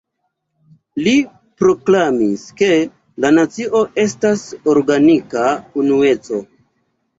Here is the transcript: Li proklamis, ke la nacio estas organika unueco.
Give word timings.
Li 1.07 1.11
proklamis, 1.63 2.47
ke 2.63 2.71
la 3.27 3.31
nacio 3.37 3.83
estas 4.07 4.49
organika 4.77 5.47
unueco. 5.85 6.45